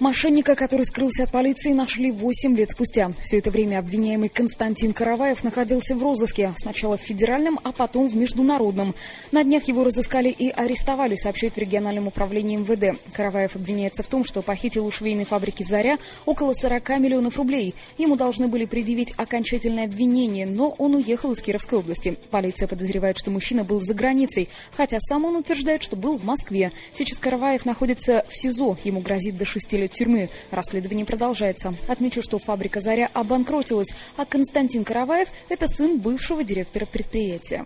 [0.00, 3.10] Мошенника, который скрылся от полиции, нашли 8 лет спустя.
[3.24, 6.54] Все это время обвиняемый Константин Караваев находился в розыске.
[6.56, 8.94] Сначала в федеральном, а потом в международном.
[9.32, 12.96] На днях его разыскали и арестовали, сообщает в региональном управлении МВД.
[13.12, 17.74] Караваев обвиняется в том, что похитил у швейной фабрики «Заря» около 40 миллионов рублей.
[17.96, 22.16] Ему должны были предъявить окончательное обвинение, но он уехал из Кировской области.
[22.30, 26.70] Полиция подозревает, что мужчина был за границей, хотя сам он утверждает, что был в Москве.
[26.96, 28.78] Сейчас Караваев находится в СИЗО.
[28.84, 30.28] Ему грозит до 6 лет тюрьмы.
[30.50, 31.74] Расследование продолжается.
[31.86, 37.64] Отмечу, что фабрика «Заря» обанкротилась, а Константин Караваев– это сын бывшего директора предприятия.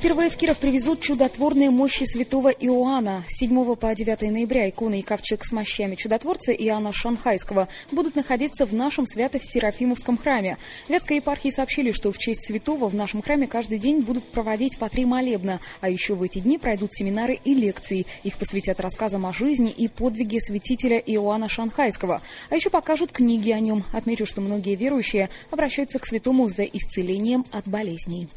[0.00, 3.22] Впервые в Киров привезут чудотворные мощи святого Иоанна.
[3.28, 8.64] С 7 по 9 ноября иконы и ковчег с мощами чудотворца Иоанна Шанхайского будут находиться
[8.64, 10.56] в нашем Свято-Серафимовском храме.
[10.88, 14.88] Вятской епархии сообщили, что в честь святого в нашем храме каждый день будут проводить по
[14.88, 18.06] три молебна, а еще в эти дни пройдут семинары и лекции.
[18.22, 22.22] Их посвятят рассказам о жизни и подвиге святителя Иоанна Шанхайского.
[22.48, 23.84] А еще покажут книги о нем.
[23.92, 28.28] Отмечу, что многие верующие обращаются к святому за исцелением от болезней.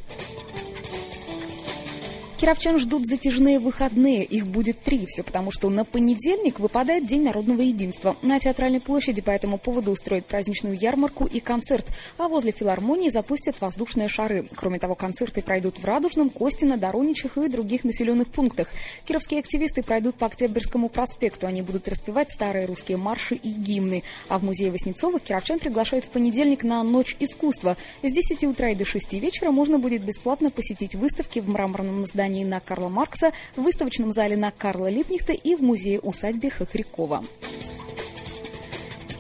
[2.44, 4.25] Кировчан ждут затяжные выходные.
[4.25, 5.05] Их будет три.
[5.05, 8.17] Все потому, что на понедельник выпадает День народного единства.
[8.22, 11.88] На Театральной площади по этому поводу устроят праздничную ярмарку и концерт.
[12.17, 14.45] А возле филармонии запустят воздушные шары.
[14.55, 18.67] Кроме того, концерты пройдут в Радужном, Костино, Дороничах и других населенных пунктах.
[19.05, 21.47] Кировские активисты пройдут по Октябрьскому проспекту.
[21.47, 24.03] Они будут распевать старые русские марши и гимны.
[24.27, 27.77] А в музее Васнецовых кировчан приглашают в понедельник на Ночь искусства.
[28.02, 32.33] С 10 утра и до 6 вечера можно будет бесплатно посетить выставки в мраморном здании
[32.34, 37.23] здании на Карла Маркса, в выставочном зале на Карла Липнихта и в музее-усадьбе Хохрякова.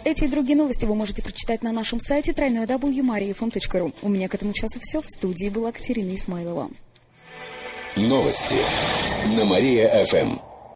[0.03, 3.93] Эти и другие новости вы можете прочитать на нашем сайте www.mariafm.ru.
[4.01, 5.01] У меня к этому часу все.
[5.01, 6.69] В студии была Катерина Исмайлова.
[7.95, 8.57] Новости
[9.37, 10.52] на Мария-ФМ.